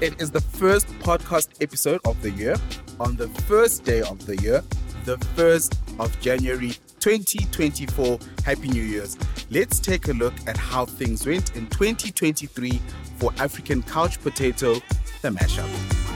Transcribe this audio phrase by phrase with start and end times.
[0.00, 2.54] It is the first podcast episode of the year
[3.00, 4.62] on the first day of the year,
[5.04, 8.20] the 1st of January 2024.
[8.44, 9.18] Happy New Year's.
[9.50, 12.80] Let's take a look at how things went in 2023
[13.16, 14.74] for African Couch Potato,
[15.22, 16.07] the mashup.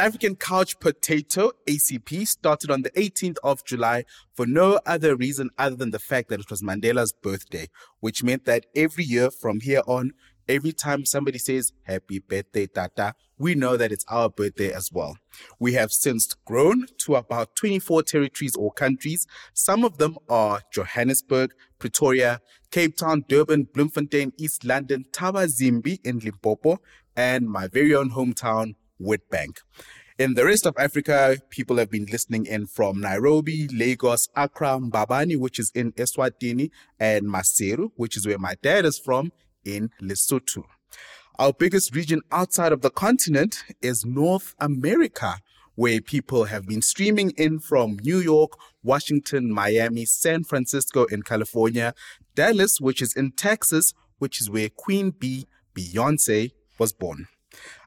[0.00, 5.76] African Couch Potato ACP started on the 18th of July for no other reason other
[5.76, 7.68] than the fact that it was Mandela's birthday,
[8.00, 10.12] which meant that every year from here on,
[10.48, 15.16] every time somebody says happy birthday tata we know that it's our birthday as well.
[15.58, 19.26] We have since grown to about 24 territories or countries.
[19.54, 22.40] Some of them are johannesburg pretoria
[22.70, 26.78] cape town durban bloemfontein east london Thabazimbi in limpopo
[27.16, 29.58] and my very own hometown Witbank.
[30.18, 35.38] In the rest of Africa, people have been listening in from Nairobi, Lagos, Accra, Mbabane,
[35.38, 39.32] which is in Eswatini, and Maseru, which is where my dad is from,
[39.64, 40.64] in Lesotho.
[41.38, 45.36] Our biggest region outside of the continent is North America,
[45.74, 51.94] where people have been streaming in from New York, Washington, Miami, San Francisco in California,
[52.34, 57.26] Dallas, which is in Texas, which is where Queen Bee, Beyonce, was born.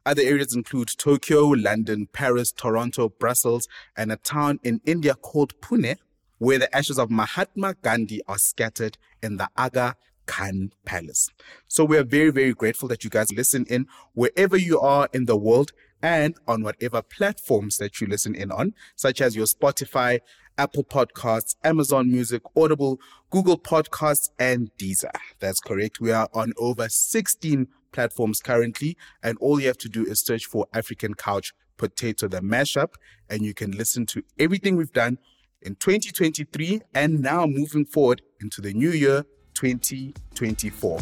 [0.06, 5.96] Other areas include Tokyo, London, Paris, Toronto, Brussels, and a town in India called Pune,
[6.40, 11.30] where the ashes of Mahatma Gandhi are scattered in the Aga Khan Palace.
[11.68, 15.38] So we're very, very grateful that you guys listen in wherever you are in the
[15.38, 20.20] world and on whatever platforms that you listen in on, such as your Spotify,
[20.58, 25.16] Apple Podcasts, Amazon Music, Audible, Google Podcasts, and Deezer.
[25.40, 26.02] That's correct.
[26.02, 30.46] We are on over 16 platforms currently, and all you have to do is search
[30.46, 32.94] for African Couch Potato, the mashup,
[33.30, 35.18] and you can listen to everything we've done
[35.62, 41.00] in 2023 and now moving forward into the new year 2024.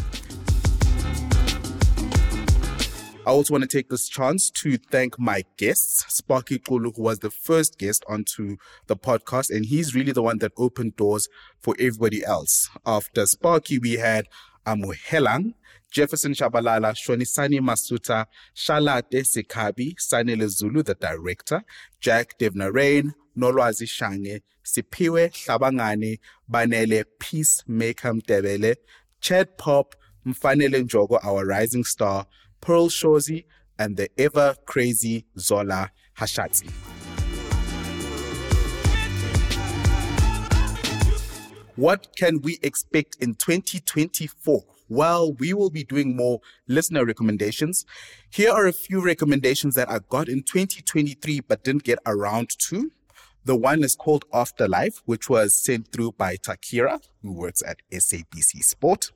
[3.24, 7.20] I also want to take this chance to thank my guests, Sparky Kulu, who was
[7.20, 8.56] the first guest onto
[8.88, 11.28] the podcast, and he's really the one that opened doors
[11.60, 12.68] for everybody else.
[12.84, 14.26] After Sparky, we had
[14.66, 15.54] Amuhelang,
[15.92, 18.24] Jefferson Shabalala, Shonisani Masuta,
[18.56, 21.62] Shalate Sikabi, Sanele Zulu, the director,
[22.00, 26.18] Jack Devnarain, Nolwazi Shange, Sipiwe Hlabangani,
[26.50, 28.76] Banele Peacemaker Mdebele,
[29.20, 29.94] Chad Pop,
[30.26, 32.26] Mfanele Njogo, our rising star,
[32.62, 33.44] Pearl Shozi,
[33.78, 36.70] and the ever crazy Zola Hashatsi.
[41.76, 44.62] What can we expect in 2024?
[44.92, 47.86] Well, we will be doing more listener recommendations.
[48.28, 52.92] Here are a few recommendations that I got in 2023 but didn't get around to.
[53.46, 58.62] The one is called Afterlife, which was sent through by Takira, who works at SABC
[58.62, 59.12] Sport.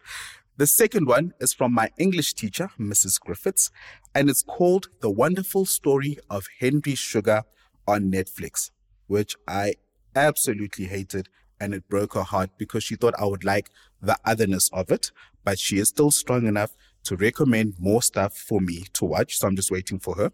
[0.56, 3.20] The second one is from my English teacher, Mrs.
[3.20, 3.70] Griffiths,
[4.14, 7.42] and it's called The Wonderful Story of Henry Sugar
[7.86, 8.70] on Netflix,
[9.08, 9.74] which I
[10.14, 11.28] absolutely hated
[11.60, 15.10] and it broke her heart because she thought I would like the otherness of it,
[15.44, 16.74] but she is still strong enough
[17.04, 19.38] to recommend more stuff for me to watch.
[19.38, 20.32] So I'm just waiting for her.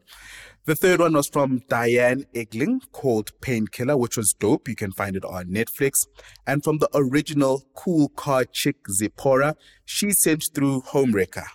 [0.64, 4.68] The third one was from Diane Egling called Painkiller, which was dope.
[4.68, 6.06] You can find it on Netflix.
[6.46, 11.46] And from the original Cool Car Chick Zipporah, she sent through Homewrecker,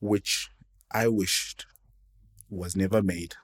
[0.00, 0.50] which
[0.90, 1.64] I wished
[2.50, 3.34] was never made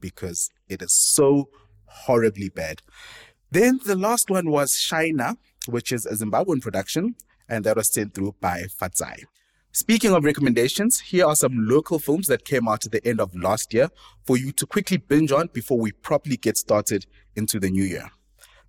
[0.00, 1.50] because it is so
[1.86, 2.80] horribly bad.
[3.50, 5.36] Then the last one was Shaina,
[5.66, 7.14] which is a Zimbabwean production,
[7.48, 9.24] and that was sent through by Fatsai.
[9.72, 13.36] Speaking of recommendations, here are some local films that came out at the end of
[13.36, 13.90] last year
[14.24, 18.10] for you to quickly binge on before we properly get started into the new year.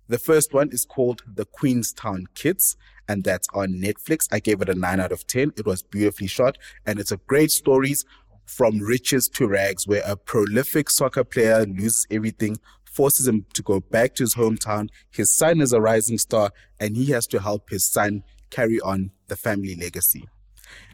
[0.08, 2.76] The first one is called The Queenstown Kids,
[3.08, 4.28] and that's on Netflix.
[4.30, 5.52] I gave it a 9 out of 10.
[5.56, 8.04] It was beautifully shot, and it's a great stories
[8.44, 12.58] from riches to rags, where a prolific soccer player loses everything
[12.98, 14.88] forces him to go back to his hometown.
[15.12, 16.50] His son is a rising star,
[16.80, 20.24] and he has to help his son carry on the family legacy.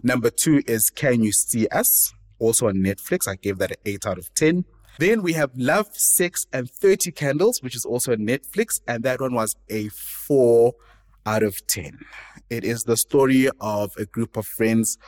[0.03, 2.13] Number two is Can You See Us?
[2.39, 3.27] Also on Netflix.
[3.27, 4.67] I gave that an 8 out of 10.
[4.99, 9.23] Then we have Love, Sex, and 30 Candles, which is also on Netflix, and that
[9.23, 10.75] one was a 4
[11.25, 12.01] out of 10.
[12.51, 14.99] It is the story of a group of friends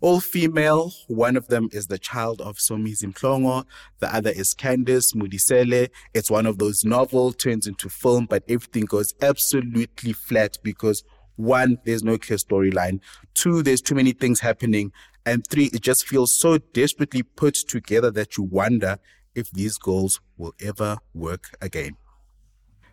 [0.00, 0.92] all female.
[1.08, 3.64] One of them is the child of Somi Mhlongo.
[4.00, 5.88] The other is Candice Modiselle.
[6.14, 11.02] It's one of those novel turns into film, but everything goes absolutely flat because
[11.36, 13.00] one, there's no clear storyline.
[13.34, 14.92] Two, there's too many things happening.
[15.24, 18.98] And three, it just feels so desperately put together that you wonder
[19.34, 21.96] if these goals will ever work again.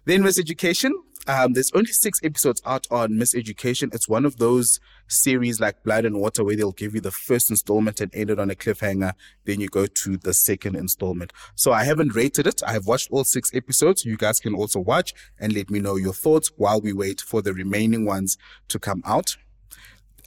[0.06, 0.92] Then Miseducation
[1.26, 3.94] Um, there's only six episodes out on Miseducation.
[3.94, 7.50] It's one of those series like Blood and Water where they'll give you the first
[7.50, 9.14] installment and end it on a cliffhanger.
[9.46, 11.32] Then you go to the second installment.
[11.56, 12.62] So I haven't rated it.
[12.68, 14.04] I have watched all six episodes.
[14.04, 17.42] You guys can also watch and let me know your thoughts while we wait for
[17.42, 18.38] the remaining ones
[18.68, 19.38] to come out.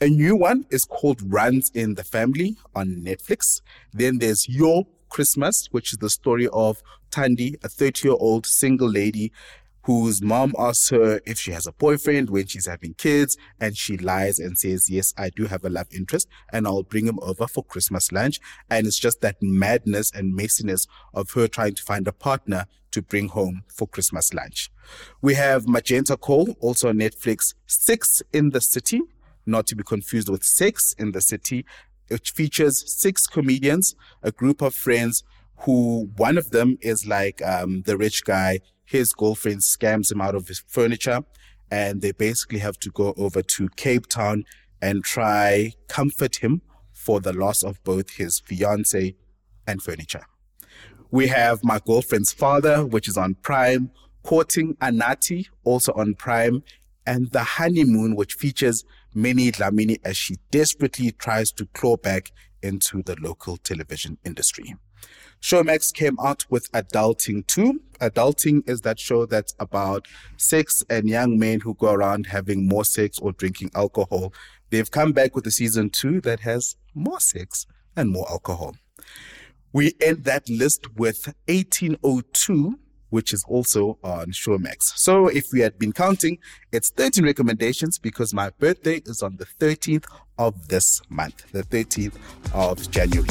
[0.00, 3.60] A new one is called Runs in the Family on Netflix.
[3.92, 4.88] Then there's Yoh!
[5.08, 9.32] Christmas, which is the story of Tandy, a 30 year old single lady
[9.86, 13.96] whose mom asks her if she has a boyfriend when she's having kids, and she
[13.96, 17.46] lies and says, Yes, I do have a love interest, and I'll bring him over
[17.46, 18.40] for Christmas lunch.
[18.68, 23.00] And it's just that madness and messiness of her trying to find a partner to
[23.00, 24.72] bring home for Christmas lunch.
[25.22, 29.02] We have Magenta Coal, also on Netflix, Six in the City,
[29.46, 31.64] not to be confused with Sex in the City,
[32.08, 35.22] which features six comedians, a group of friends
[35.60, 40.34] who one of them is like um, the rich guy his girlfriend scams him out
[40.34, 41.20] of his furniture
[41.70, 44.44] and they basically have to go over to Cape Town
[44.80, 46.62] and try comfort him
[46.92, 49.14] for the loss of both his fiance
[49.66, 50.24] and furniture.
[51.10, 53.90] We have my girlfriend's father, which is on Prime,
[54.22, 56.62] courting Anathi, also on Prime,
[57.06, 58.84] and the honeymoon, which features
[59.14, 64.74] Minnie Dlamini as she desperately tries to claw back into the local television industry.
[65.40, 67.80] Showmax came out with Adulting 2.
[68.00, 72.84] Adulting is that show that's about sex and young men who go around having more
[72.84, 74.32] sex or drinking alcohol.
[74.70, 78.74] They've come back with a season 2 that has more sex and more alcohol.
[79.72, 82.78] We end that list with 1802,
[83.10, 84.96] which is also on Showmax.
[84.96, 86.38] So if we had been counting,
[86.72, 90.06] it's 13 recommendations because my birthday is on the 13th
[90.38, 92.14] of this month, the 13th
[92.52, 93.28] of January.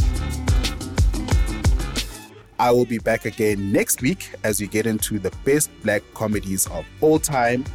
[2.59, 6.67] I will be back again next week as we get into the best black comedies
[6.67, 7.65] of all time.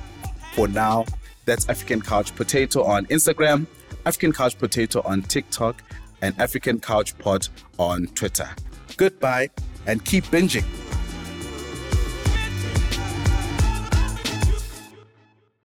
[0.55, 1.05] For now,
[1.45, 3.67] that's African Couch Potato on Instagram,
[4.07, 5.83] African Couch Potato on TikTok,
[6.23, 7.49] and African Couch Pod
[7.79, 8.49] on Twitter.
[8.97, 9.51] Goodbye
[9.87, 10.65] and keep binging.